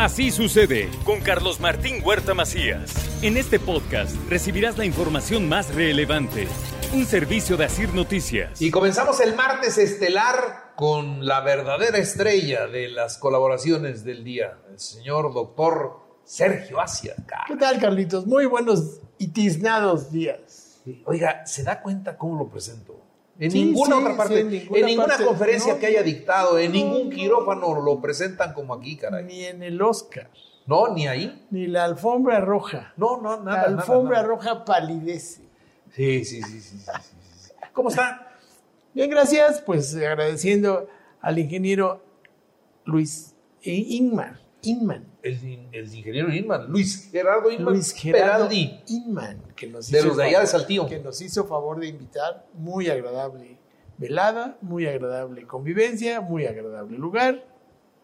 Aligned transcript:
Así 0.00 0.30
sucede 0.30 0.88
con 1.04 1.20
Carlos 1.20 1.60
Martín 1.60 2.00
Huerta 2.02 2.32
Macías. 2.32 2.90
En 3.22 3.36
este 3.36 3.60
podcast 3.60 4.16
recibirás 4.30 4.78
la 4.78 4.86
información 4.86 5.46
más 5.46 5.74
relevante. 5.74 6.48
Un 6.94 7.04
servicio 7.04 7.58
de 7.58 7.66
Asir 7.66 7.92
Noticias. 7.92 8.62
Y 8.62 8.70
comenzamos 8.70 9.20
el 9.20 9.36
martes 9.36 9.76
estelar 9.76 10.72
con 10.74 11.26
la 11.26 11.42
verdadera 11.42 11.98
estrella 11.98 12.66
de 12.66 12.88
las 12.88 13.18
colaboraciones 13.18 14.02
del 14.02 14.24
día, 14.24 14.58
el 14.70 14.80
señor 14.80 15.34
doctor 15.34 16.00
Sergio 16.24 16.80
Asia. 16.80 17.14
¿Qué 17.46 17.56
tal, 17.56 17.78
Carlitos? 17.78 18.26
Muy 18.26 18.46
buenos 18.46 19.02
y 19.18 19.28
tiznados 19.28 20.10
días. 20.10 20.80
Oiga, 21.04 21.44
¿se 21.44 21.62
da 21.62 21.82
cuenta 21.82 22.16
cómo 22.16 22.38
lo 22.38 22.48
presento? 22.48 23.09
En 23.40 23.50
Sí, 23.50 23.64
ninguna 23.64 23.96
sí, 23.96 24.02
otra 24.02 24.16
parte, 24.16 24.40
en 24.40 24.46
en 24.46 24.52
ninguna 24.52 24.86
ninguna, 24.86 25.06
parte. 25.08 25.24
conferencia 25.24 25.72
No, 25.74 25.78
que 25.80 25.86
haya 25.86 26.02
dictado, 26.02 26.58
en 26.58 26.66
no, 26.72 26.76
ningún 26.76 27.08
no. 27.08 27.14
quirófano 27.16 27.80
lo 27.80 28.00
presentan 28.00 28.52
como 28.52 28.74
aquí, 28.74 28.96
caray. 28.96 29.24
Ni 29.24 29.44
en 29.44 29.62
el 29.62 29.80
Oscar, 29.80 30.30
No, 30.66 30.92
ni 30.94 31.08
ahí. 31.08 31.46
ni 31.50 31.66
la 31.66 31.84
alfombra 31.86 32.38
roja. 32.40 32.92
No, 32.98 33.18
no, 33.20 33.38
la 33.38 33.42
nada. 33.42 33.56
nada, 33.68 33.78
alfombra 33.80 34.18
nada. 34.18 34.28
roja 34.28 34.64
palidece. 34.64 35.40
Sí, 35.96 36.24
sí, 36.24 36.42
sí, 36.42 36.60
sí, 36.60 36.60
sí, 36.60 36.78
sí, 36.78 37.38
sí. 37.46 37.50
¿Cómo 37.72 37.88
está? 37.88 38.30
Bien, 38.92 39.08
gracias. 39.10 39.60
Pues 39.62 39.94
agradeciendo 39.96 40.86
al 41.22 41.38
ingeniero 41.38 42.04
Luis 42.84 43.34
Inman. 43.62 44.38
Inman. 44.62 45.06
El, 45.22 45.68
el 45.72 45.94
ingeniero 45.94 46.32
Inman, 46.32 46.66
Luis 46.68 47.08
Gerardo 47.10 47.50
Inman 47.50 47.74
Luis 47.74 47.92
Gerardo 47.92 48.48
Peraldi. 48.48 48.80
Inman, 48.88 49.42
que 49.54 49.66
nos 49.66 49.90
De 49.90 49.98
hizo 49.98 50.08
los 50.08 50.16
de 50.16 50.24
allá 50.24 50.40
de 50.40 50.46
favor- 50.46 50.60
Saltillo. 50.60 50.86
Que 50.88 50.98
nos 50.98 51.20
hizo 51.20 51.44
favor 51.44 51.78
de 51.80 51.88
invitar. 51.88 52.46
Muy 52.54 52.88
agradable 52.88 53.58
velada, 53.98 54.56
muy 54.62 54.86
agradable 54.86 55.46
convivencia, 55.46 56.20
muy 56.22 56.46
agradable 56.46 56.96
lugar. 56.96 57.44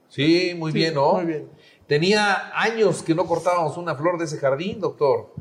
Sí, 0.09 0.55
muy 0.57 0.71
Sí, 0.73 0.79
bien, 0.79 0.95
¿no? 0.95 1.15
Muy 1.15 1.25
bien. 1.25 1.49
Tenía 1.87 2.53
años 2.55 3.03
que 3.03 3.15
no 3.15 3.25
cortábamos 3.27 3.77
una 3.79 3.95
flor 3.95 4.19
de 4.19 4.27
ese 4.27 4.37
jardín, 4.39 4.79
doctor. 4.81 5.33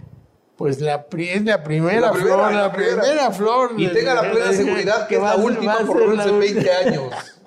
Pues 0.55 0.79
la, 0.79 1.05
es 1.17 1.43
la 1.43 1.61
primera, 1.63 1.99
La 1.99 2.11
primera, 2.13 2.35
flor, 2.35 2.53
la 2.53 2.71
primera, 2.71 3.01
primera. 3.01 3.31
flor. 3.31 3.71
Y 3.77 3.87
de- 3.87 3.93
tenga 3.93 4.13
la 4.15 4.21
de- 4.21 4.29
plena 4.29 4.51
de- 4.51 4.55
seguridad 4.57 5.07
que 5.09 5.15
es 5.15 5.21
va 5.21 5.35
la 5.35 5.43
última 5.43 5.77
por 5.85 5.99
lo 5.99 6.07
menos 6.07 6.25
en 6.27 6.39
20 6.39 6.59
última. 6.59 6.77
años. 6.77 7.13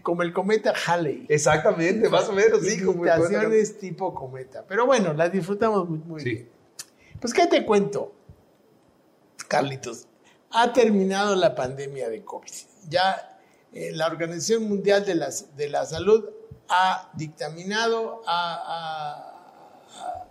Como 0.02 0.22
el 0.22 0.32
cometa 0.32 0.72
Halley. 0.86 1.26
Exactamente, 1.28 2.08
más 2.08 2.28
o 2.28 2.32
menos, 2.32 2.62
sí. 2.62 2.80
Imitaciones 2.82 3.78
tipo 3.78 4.14
cometa. 4.14 4.64
Pero 4.66 4.86
bueno, 4.86 5.12
la 5.12 5.28
disfrutamos 5.28 5.88
muy, 5.88 5.98
muy 5.98 6.20
Sí. 6.20 6.30
bien. 6.30 6.48
Pues, 7.20 7.34
¿qué 7.34 7.46
te 7.46 7.64
cuento, 7.66 8.12
Carlitos? 9.48 10.06
Ha 10.50 10.72
terminado 10.72 11.34
la 11.36 11.54
pandemia 11.54 12.08
de 12.08 12.24
COVID. 12.24 12.50
Ya 12.88 13.38
eh, 13.72 13.90
la 13.92 14.06
Organización 14.06 14.64
Mundial 14.68 15.04
de, 15.04 15.14
las, 15.14 15.54
de 15.56 15.68
la 15.68 15.84
Salud 15.86 16.24
ha 16.68 17.10
dictaminado, 17.14 18.22
ha, 18.26 18.54
ha- 18.66 20.00
ha 20.00 20.26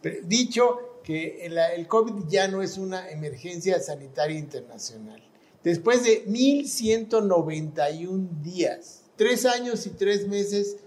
pre- 0.00 0.22
dicho 0.24 1.00
que 1.04 1.44
el, 1.46 1.56
el 1.58 1.86
COVID 1.86 2.26
ya 2.28 2.48
no 2.48 2.62
es 2.62 2.78
una 2.78 3.10
emergencia 3.10 3.78
sanitaria 3.80 4.38
internacional. 4.38 5.22
Después 5.62 6.02
de 6.04 6.24
1.191 6.26 8.28
días, 8.42 9.02
tres 9.20 9.44
años 9.44 9.84
y 9.84 9.90
tres 9.90 10.26
meses 10.26 10.78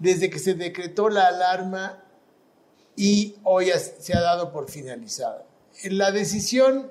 desde 0.00 0.28
que 0.28 0.40
se 0.40 0.54
decretó 0.54 1.08
la 1.08 1.28
alarma 1.28 2.02
y 2.96 3.36
hoy 3.44 3.66
se 4.00 4.12
ha 4.12 4.20
dado 4.20 4.50
por 4.50 4.68
finalizada. 4.68 5.46
La 5.84 6.10
decisión 6.10 6.90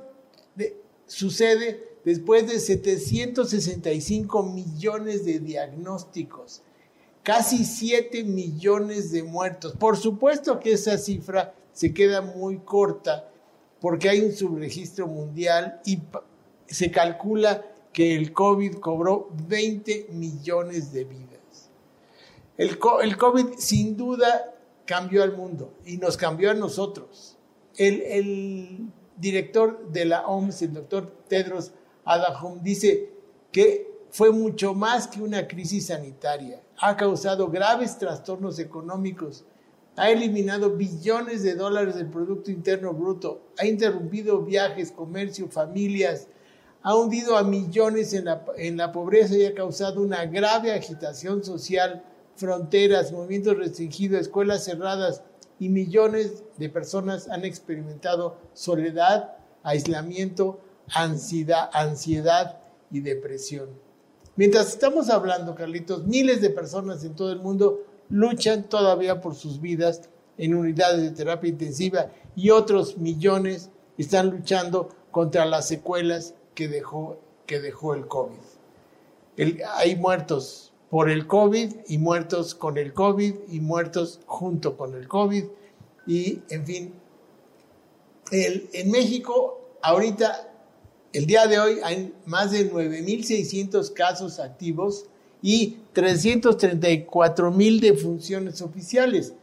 de- 0.55 0.77
sucede 1.05 1.85
después 2.05 2.47
de 2.47 2.61
765 2.61 4.41
millones 4.43 5.25
de 5.25 5.39
diagnósticos, 5.39 6.61
casi 7.23 7.65
7 7.65 8.23
millones 8.23 9.11
de 9.11 9.23
muertos. 9.23 9.73
Por 9.77 9.97
supuesto 9.97 10.61
que 10.61 10.71
esa 10.71 10.97
cifra 10.97 11.53
se 11.73 11.93
queda 11.93 12.21
muy 12.21 12.59
corta 12.59 13.27
porque 13.81 14.07
hay 14.07 14.21
un 14.21 14.31
subregistro 14.31 15.07
mundial 15.07 15.81
y 15.85 15.99
se 16.67 16.89
calcula 16.89 17.65
que 17.93 18.15
el 18.15 18.33
COVID 18.33 18.75
cobró 18.75 19.29
20 19.47 20.07
millones 20.11 20.93
de 20.93 21.03
vidas. 21.03 21.69
El, 22.57 22.77
el 23.03 23.17
COVID 23.17 23.45
sin 23.57 23.97
duda 23.97 24.55
cambió 24.85 25.23
al 25.23 25.35
mundo 25.35 25.73
y 25.85 25.97
nos 25.97 26.17
cambió 26.17 26.51
a 26.51 26.53
nosotros. 26.53 27.37
El, 27.77 28.01
el 28.01 28.79
director 29.17 29.91
de 29.91 30.05
la 30.05 30.27
OMS, 30.27 30.61
el 30.63 30.73
doctor 30.73 31.23
Tedros 31.27 31.71
Adhanom, 32.05 32.61
dice 32.61 33.09
que 33.51 33.91
fue 34.09 34.31
mucho 34.31 34.73
más 34.73 35.07
que 35.07 35.21
una 35.21 35.47
crisis 35.47 35.87
sanitaria. 35.87 36.61
Ha 36.77 36.97
causado 36.97 37.49
graves 37.49 37.97
trastornos 37.97 38.59
económicos, 38.59 39.45
ha 39.95 40.09
eliminado 40.09 40.71
billones 40.71 41.43
de 41.43 41.55
dólares 41.55 41.95
del 41.95 42.07
Producto 42.07 42.51
Interno 42.51 42.93
Bruto, 42.93 43.41
ha 43.57 43.65
interrumpido 43.65 44.41
viajes, 44.41 44.91
comercio, 44.91 45.47
familias, 45.47 46.27
ha 46.83 46.95
hundido 46.95 47.37
a 47.37 47.43
millones 47.43 48.13
en 48.13 48.25
la, 48.25 48.43
en 48.57 48.77
la 48.77 48.91
pobreza 48.91 49.35
y 49.35 49.45
ha 49.45 49.53
causado 49.53 50.01
una 50.01 50.25
grave 50.25 50.73
agitación 50.73 51.43
social, 51.43 52.03
fronteras, 52.35 53.11
movimientos 53.11 53.57
restringidos, 53.57 54.21
escuelas 54.21 54.63
cerradas 54.63 55.23
y 55.59 55.69
millones 55.69 56.43
de 56.57 56.69
personas 56.69 57.29
han 57.29 57.45
experimentado 57.45 58.37
soledad, 58.53 59.35
aislamiento, 59.63 60.59
ansiedad, 60.93 61.69
ansiedad 61.71 62.57
y 62.89 63.01
depresión. 63.01 63.69
Mientras 64.35 64.69
estamos 64.69 65.09
hablando, 65.09 65.53
Carlitos, 65.53 66.07
miles 66.07 66.41
de 66.41 66.49
personas 66.49 67.03
en 67.03 67.15
todo 67.15 67.31
el 67.31 67.39
mundo 67.39 67.85
luchan 68.09 68.63
todavía 68.63 69.21
por 69.21 69.35
sus 69.35 69.61
vidas 69.61 70.09
en 70.37 70.55
unidades 70.55 71.01
de 71.01 71.11
terapia 71.11 71.49
intensiva 71.49 72.07
y 72.35 72.49
otros 72.49 72.97
millones 72.97 73.69
están 73.97 74.31
luchando 74.31 74.89
contra 75.11 75.45
las 75.45 75.67
secuelas 75.67 76.33
que 76.55 76.67
dejó, 76.67 77.17
que 77.45 77.59
dejó 77.59 77.93
el 77.93 78.07
COVID. 78.07 78.37
Hay 79.75 79.95
muertos 79.95 80.71
por 80.89 81.09
el 81.09 81.25
COVID 81.27 81.73
y 81.87 81.97
muertos 81.97 82.53
con 82.53 82.77
el 82.77 82.93
COVID 82.93 83.33
y 83.49 83.59
muertos 83.59 84.19
junto 84.25 84.75
con 84.77 84.93
el 84.95 85.07
COVID 85.07 85.45
y, 86.05 86.39
en 86.49 86.65
fin, 86.65 86.93
el- 88.31 88.69
en 88.73 88.91
México 88.91 89.59
ahorita, 89.81 90.49
el 91.13 91.25
día 91.25 91.47
de 91.47 91.59
hoy, 91.59 91.79
hay 91.83 92.13
más 92.25 92.51
de 92.51 92.69
9.600 92.71 93.91
casos 93.91 94.39
activos 94.39 95.05
y 95.41 95.77
334.000 95.93 97.79
defunciones 97.81 98.61
oficiales. 98.61 99.33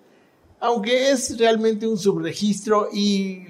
Aunque 0.61 1.11
es 1.11 1.39
realmente 1.39 1.87
un 1.87 1.99
subregistro 1.99 2.89
y 2.93 3.45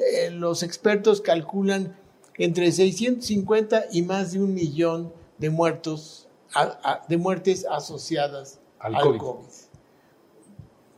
eh, 0.00 0.30
los 0.30 0.62
expertos 0.62 1.20
calculan 1.20 1.96
entre 2.36 2.70
650 2.72 3.84
y 3.92 4.02
más 4.02 4.32
de 4.32 4.40
un 4.40 4.54
millón 4.54 5.12
de 5.38 5.50
muertos, 5.50 6.28
a- 6.54 6.78
a- 6.82 7.04
de 7.08 7.16
muertes 7.16 7.66
asociadas 7.70 8.60
Al 8.78 8.94
al, 8.96 9.02
COVID. 9.02 9.18
COVID. 9.18 9.46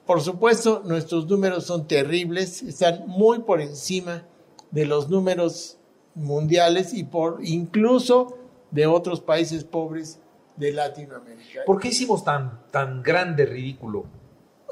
Por 0.07 0.21
supuesto, 0.23 0.83
nuestros 0.85 1.27
números 1.27 1.65
son 1.65 1.89
terribles, 1.89 2.63
están 2.63 3.05
muy 3.09 3.41
por 3.41 3.61
encima 3.61 4.25
de 4.71 4.87
los 4.87 5.09
números 5.09 5.79
mundiales 6.15 6.95
y 6.95 7.03
por 7.05 7.41
incluso 7.45 8.39
de 8.71 8.87
otros 8.87 9.21
países 9.21 9.65
pobres 9.65 10.21
de 10.57 10.73
Latinoamérica. 10.73 11.61
¿Por 11.67 11.81
qué 11.81 11.89
hicimos 11.89 12.25
tan, 12.25 12.63
tan 12.71 13.03
grande 13.03 13.47
ridículo? 13.47 14.05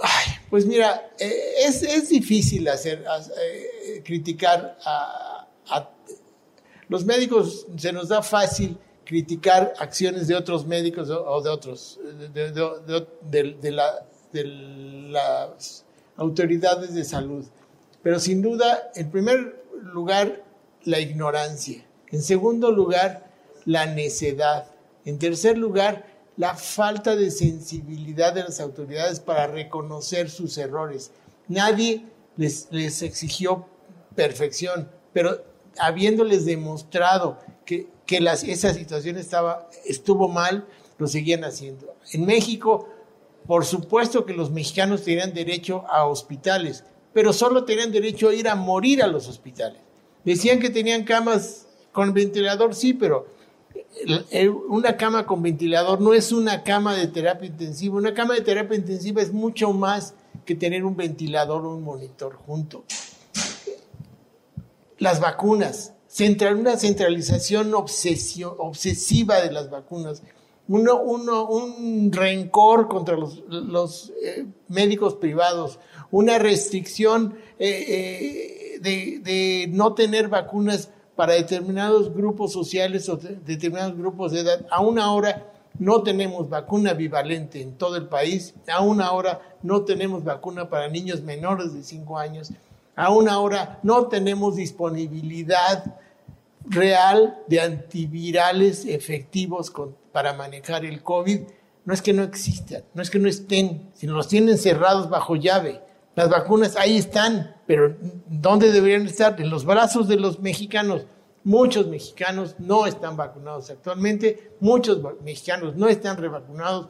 Ay, 0.00 0.34
pues 0.50 0.66
mira, 0.66 1.10
eh, 1.18 1.32
es, 1.66 1.82
es 1.82 2.08
difícil 2.10 2.68
hacer, 2.68 3.04
eh, 3.40 4.02
criticar 4.04 4.78
a, 4.84 5.48
a- 5.68 5.90
los 6.88 7.04
médicos, 7.04 7.66
se 7.76 7.92
nos 7.92 8.08
da 8.08 8.22
fácil 8.22 8.78
criticar 9.04 9.74
acciones 9.78 10.28
de 10.28 10.34
otros 10.34 10.66
médicos 10.66 11.10
o, 11.10 11.42
de 11.42 11.50
otros, 11.50 12.00
de 12.32 13.72
las 15.10 15.84
autoridades 16.16 16.94
de 16.94 17.04
salud. 17.04 17.44
Pero 18.02 18.18
sin 18.18 18.42
duda, 18.42 18.90
en 18.94 19.10
primer 19.10 19.64
lugar, 19.82 20.42
la 20.84 21.00
ignorancia. 21.00 21.84
En 22.10 22.22
segundo 22.22 22.70
lugar, 22.70 23.30
la 23.64 23.86
necedad. 23.86 24.70
En 25.04 25.18
tercer 25.18 25.56
lugar, 25.58 26.06
la 26.36 26.54
falta 26.54 27.16
de 27.16 27.30
sensibilidad 27.30 28.32
de 28.32 28.42
las 28.42 28.60
autoridades 28.60 29.20
para 29.20 29.46
reconocer 29.46 30.30
sus 30.30 30.58
errores. 30.58 31.12
Nadie 31.48 32.04
les, 32.36 32.68
les 32.70 33.02
exigió 33.02 33.66
perfección, 34.14 34.90
pero 35.12 35.53
habiéndoles 35.78 36.44
demostrado 36.44 37.38
que, 37.64 37.88
que 38.06 38.20
las, 38.20 38.44
esa 38.44 38.74
situación 38.74 39.16
estaba, 39.16 39.68
estuvo 39.84 40.28
mal, 40.28 40.66
lo 40.98 41.06
seguían 41.06 41.44
haciendo. 41.44 41.94
En 42.12 42.26
México, 42.26 42.88
por 43.46 43.64
supuesto 43.64 44.24
que 44.24 44.34
los 44.34 44.50
mexicanos 44.50 45.02
tenían 45.02 45.34
derecho 45.34 45.84
a 45.88 46.06
hospitales, 46.06 46.84
pero 47.12 47.32
solo 47.32 47.64
tenían 47.64 47.92
derecho 47.92 48.28
a 48.28 48.34
ir 48.34 48.48
a 48.48 48.54
morir 48.54 49.02
a 49.02 49.06
los 49.06 49.28
hospitales. 49.28 49.80
Decían 50.24 50.58
que 50.58 50.70
tenían 50.70 51.04
camas 51.04 51.66
con 51.92 52.12
ventilador, 52.12 52.74
sí, 52.74 52.94
pero 52.94 53.26
una 54.68 54.96
cama 54.96 55.26
con 55.26 55.42
ventilador 55.42 56.00
no 56.00 56.14
es 56.14 56.32
una 56.32 56.62
cama 56.62 56.94
de 56.94 57.06
terapia 57.06 57.46
intensiva. 57.46 57.96
Una 57.96 58.14
cama 58.14 58.34
de 58.34 58.40
terapia 58.40 58.76
intensiva 58.76 59.22
es 59.22 59.32
mucho 59.32 59.72
más 59.72 60.14
que 60.44 60.54
tener 60.54 60.84
un 60.84 60.96
ventilador 60.96 61.64
o 61.64 61.74
un 61.74 61.82
monitor 61.82 62.34
junto. 62.34 62.84
Las 64.98 65.20
vacunas, 65.20 65.94
una 66.56 66.76
centralización 66.76 67.74
obsesiva 67.74 69.40
de 69.40 69.52
las 69.52 69.70
vacunas, 69.70 70.22
uno, 70.68 71.02
un 71.02 72.10
rencor 72.12 72.88
contra 72.88 73.16
los, 73.16 74.12
eh, 74.22 74.46
médicos 74.68 75.14
privados, 75.14 75.78
una 76.10 76.38
restricción 76.38 77.36
eh, 77.58 77.84
eh, 77.88 78.78
de, 78.80 79.18
de 79.18 79.66
no 79.68 79.94
tener 79.94 80.28
vacunas 80.28 80.90
para 81.16 81.34
determinados 81.34 82.14
grupos 82.14 82.52
sociales 82.52 83.08
o 83.08 83.16
determinados 83.16 83.96
grupos 83.96 84.32
de 84.32 84.40
edad. 84.40 84.66
Aún 84.70 84.98
ahora 84.98 85.50
no 85.78 86.02
tenemos 86.02 86.48
vacuna 86.48 86.94
bivalente 86.94 87.60
en 87.60 87.74
todo 87.76 87.96
el 87.96 88.06
país, 88.06 88.54
aún 88.72 89.00
ahora 89.00 89.40
no 89.62 89.82
tenemos 89.82 90.24
vacuna 90.24 90.68
para 90.68 90.88
niños 90.88 91.22
menores 91.22 91.74
de 91.74 91.82
5 91.82 92.18
años, 92.18 92.52
aún 92.96 93.28
ahora 93.28 93.78
no 93.82 94.06
tenemos 94.08 94.56
disponibilidad 94.56 95.96
real 96.66 97.42
de 97.46 97.60
antivirales 97.60 98.84
efectivos 98.86 99.72
para 100.12 100.32
manejar 100.32 100.84
el 100.84 101.02
COVID. 101.02 101.40
No 101.84 101.92
es 101.92 102.00
que 102.00 102.12
no 102.12 102.22
existan, 102.22 102.82
no 102.94 103.02
es 103.02 103.10
que 103.10 103.18
no 103.18 103.28
estén, 103.28 103.90
sino 103.94 104.14
los 104.14 104.28
tienen 104.28 104.56
cerrados 104.56 105.10
bajo 105.10 105.36
llave. 105.36 105.82
Las 106.14 106.30
vacunas 106.30 106.76
ahí 106.76 106.96
están, 106.96 107.56
pero 107.66 107.96
¿dónde 108.28 108.72
deberían 108.72 109.06
estar? 109.06 109.38
En 109.40 109.50
los 109.50 109.64
brazos 109.64 110.08
de 110.08 110.16
los 110.16 110.40
mexicanos. 110.40 111.06
Muchos 111.42 111.88
mexicanos 111.88 112.56
no 112.58 112.86
están 112.86 113.18
vacunados 113.18 113.68
actualmente, 113.68 114.52
muchos 114.60 115.00
mexicanos 115.22 115.76
no 115.76 115.88
están 115.88 116.16
revacunados, 116.16 116.88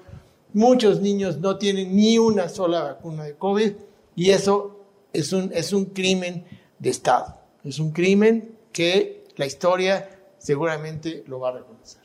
muchos 0.53 1.01
niños 1.01 1.39
no 1.39 1.59
tienen 1.59 1.97
ni 1.97 2.19
una 2.19 2.49
sola 2.49 2.85
vacuna 2.85 3.25
de 3.25 3.35
COVID 3.35 3.73
y 4.15 4.31
eso 4.31 4.84
es 5.15 5.33
un, 5.33 5.51
es 5.55 5.73
un 5.73 5.87
crimen 5.87 6.45
de 6.79 6.91
Estado. 6.91 7.41
Es 7.65 7.79
un 7.79 7.93
crimen 7.93 8.59
que 8.73 9.25
la 9.37 9.47
historia 9.47 10.11
seguramente 10.37 11.25
lo 11.27 11.41
va 11.41 11.49
a 11.49 11.53
reconocer. 11.53 12.03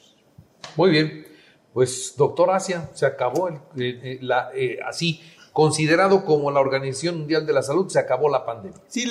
Muy 0.77 0.91
bien, 0.91 1.25
pues 1.73 2.13
doctor 2.15 2.51
Asia, 2.51 2.89
se 2.93 3.05
acabó 3.05 3.49
el, 3.49 3.59
eh, 3.75 4.19
la, 4.21 4.51
así 4.85 5.21
considerado 5.51 6.23
como 6.23 6.51
la 6.51 6.61
Organización 6.61 7.17
Mundial 7.17 7.45
de 7.45 7.53
la 7.53 7.61
Salud, 7.61 7.89
se 7.89 7.99
acabó 7.99 8.29
la 8.29 8.45
pandemia. 8.45 8.79
Sí, 8.87 9.09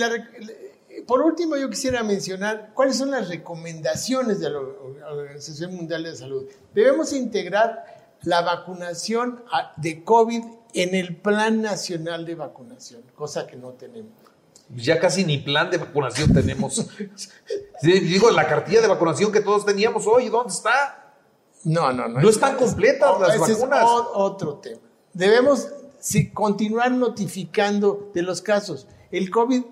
por 1.06 1.20
último 1.20 1.56
yo 1.56 1.68
quisiera 1.68 2.02
mencionar 2.02 2.70
cuáles 2.74 2.96
son 2.96 3.10
las 3.10 3.28
recomendaciones 3.28 4.40
de 4.40 4.50
la 4.50 4.58
Organización 4.58 5.74
Mundial 5.74 6.04
de 6.04 6.10
la 6.10 6.16
Salud. 6.16 6.44
Debemos 6.74 7.12
integrar 7.12 7.84
la 8.22 8.40
vacunación 8.42 9.42
de 9.76 10.02
COVID 10.04 10.42
en 10.74 10.94
el 10.94 11.16
Plan 11.16 11.62
Nacional 11.62 12.26
de 12.26 12.34
Vacunación, 12.34 13.02
cosa 13.14 13.46
que 13.46 13.56
no 13.56 13.70
tenemos. 13.70 14.12
Ya 14.76 15.00
casi 15.00 15.24
ni 15.24 15.38
plan 15.38 15.70
de 15.70 15.78
vacunación 15.78 16.32
tenemos. 16.32 16.86
Digo, 17.82 18.30
la 18.30 18.46
cartilla 18.46 18.82
de 18.82 18.88
vacunación 18.88 19.32
que 19.32 19.40
todos 19.40 19.64
teníamos 19.64 20.06
hoy, 20.06 20.28
¿dónde 20.28 20.52
está? 20.52 21.14
No, 21.64 21.92
no, 21.92 22.06
no. 22.06 22.20
No 22.20 22.28
están 22.28 22.56
completas 22.56 23.18
las 23.18 23.38
vacunas. 23.38 23.82
Es 23.82 23.88
otro 24.14 24.56
tema. 24.56 24.80
Debemos 25.14 25.68
continuar 26.34 26.90
notificando 26.90 28.10
de 28.14 28.22
los 28.22 28.42
casos. 28.42 28.86
El 29.10 29.30
COVID, 29.30 29.62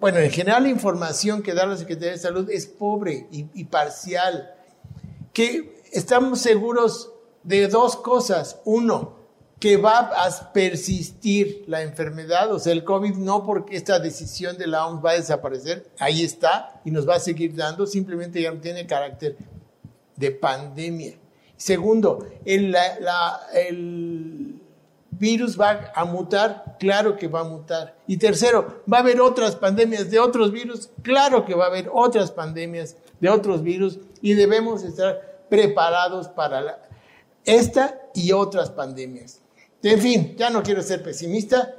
bueno, 0.00 0.18
en 0.18 0.30
general 0.30 0.64
la 0.64 0.68
información 0.68 1.42
que 1.42 1.52
da 1.52 1.66
la 1.66 1.76
Secretaría 1.76 2.12
de 2.12 2.18
Salud 2.18 2.48
es 2.50 2.66
pobre 2.66 3.26
y, 3.30 3.64
parcial. 3.64 4.54
Que 5.32 5.82
estamos 5.92 6.40
seguros 6.40 7.12
de 7.42 7.68
dos 7.68 7.96
cosas. 7.96 8.58
Uno, 8.64 9.16
que 9.62 9.76
va 9.76 10.10
a 10.12 10.52
persistir 10.52 11.62
la 11.68 11.82
enfermedad, 11.82 12.50
o 12.52 12.58
sea, 12.58 12.72
el 12.72 12.82
COVID 12.82 13.14
no 13.14 13.46
porque 13.46 13.76
esta 13.76 14.00
decisión 14.00 14.58
de 14.58 14.66
la 14.66 14.88
OMS 14.88 15.04
va 15.04 15.10
a 15.12 15.14
desaparecer, 15.14 15.86
ahí 16.00 16.24
está 16.24 16.80
y 16.84 16.90
nos 16.90 17.08
va 17.08 17.14
a 17.14 17.20
seguir 17.20 17.54
dando, 17.54 17.86
simplemente 17.86 18.42
ya 18.42 18.50
no 18.50 18.60
tiene 18.60 18.88
carácter 18.88 19.36
de 20.16 20.32
pandemia. 20.32 21.14
Segundo, 21.56 22.26
el, 22.44 22.74
el 23.54 24.60
virus 25.12 25.60
va 25.60 25.92
a 25.94 26.04
mutar, 26.06 26.76
claro 26.80 27.16
que 27.16 27.28
va 27.28 27.42
a 27.42 27.44
mutar. 27.44 27.96
Y 28.08 28.16
tercero, 28.16 28.82
va 28.92 28.96
a 28.96 29.00
haber 29.02 29.20
otras 29.20 29.54
pandemias 29.54 30.10
de 30.10 30.18
otros 30.18 30.50
virus, 30.50 30.90
claro 31.02 31.44
que 31.44 31.54
va 31.54 31.66
a 31.66 31.68
haber 31.68 31.88
otras 31.92 32.32
pandemias 32.32 32.96
de 33.20 33.28
otros 33.28 33.62
virus 33.62 34.00
y 34.20 34.34
debemos 34.34 34.82
estar 34.82 35.44
preparados 35.48 36.26
para 36.26 36.80
esta 37.44 38.00
y 38.12 38.32
otras 38.32 38.68
pandemias. 38.68 39.41
En 39.82 40.00
fin, 40.00 40.34
ya 40.36 40.50
no 40.50 40.62
quiero 40.62 40.82
ser 40.82 41.02
pesimista. 41.02 41.74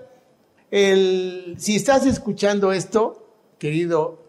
si 0.69 1.75
estás 1.75 2.05
escuchando 2.05 2.73
esto, 2.73 3.27
querido 3.57 4.23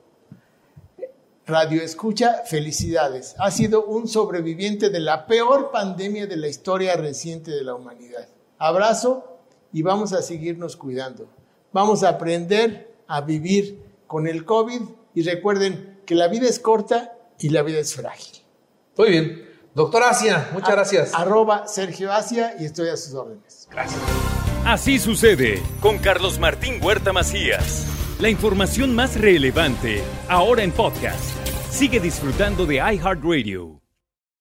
Radio 1.47 1.83
Escucha, 1.83 2.43
felicidades. 2.47 3.35
Ha 3.39 3.51
sido 3.51 3.85
un 3.85 4.09
sobreviviente 4.09 4.89
de 4.91 5.01
la 5.01 5.27
peor 5.27 5.71
pandemia 5.71 6.27
de 6.27 6.37
la 6.37 6.49
historia 6.49 6.97
reciente 6.97 7.51
de 7.51 7.65
la 7.65 7.75
humanidad 7.75 8.29
abrazo 8.59 9.41
y 9.73 9.83
vamos 9.83 10.13
a 10.13 10.23
seguirnos 10.23 10.77
cuidando. 10.77 11.29
Vamos 11.73 12.03
a 12.03 12.11
aprender 12.11 12.95
a 13.07 13.21
vivir 13.21 13.79
con 14.07 14.27
el 14.27 14.45
COVID 14.45 14.83
y 15.15 15.23
recuerden 15.23 15.99
que 16.07 16.15
la 16.15 16.29
vida 16.29 16.49
es 16.49 16.59
corta 16.59 17.19
y 17.39 17.51
la 17.51 17.63
vida 17.63 17.79
es 17.79 17.95
frágil. 17.95 18.43
Muy 18.97 19.11
bien. 19.11 19.54
Doctor 19.75 20.05
Asia, 20.05 20.51
muchas 20.53 20.71
gracias. 20.71 21.15
Arroba 21.15 21.67
Sergio 21.67 22.13
Asia 22.13 22.55
y 22.61 22.65
estoy 22.65 22.91
a 22.91 22.97
sus 22.97 23.13
órdenes. 23.15 23.67
Gracias. 23.71 24.01
Así 24.65 25.01
sucede 25.01 25.61
con 25.81 25.99
Carlos 25.99 26.39
Martín 26.39 26.79
Huerta 26.81 27.13
Macías. 27.13 27.87
La 28.21 28.29
información 28.29 28.95
más 28.95 29.21
relevante 29.21 30.03
ahora 30.29 30.63
en 30.63 30.71
podcast. 30.71 31.25
Sigue 31.71 31.99
disfrutando 31.99 32.67
de 32.67 32.77
iHeartRadio. 32.77 33.84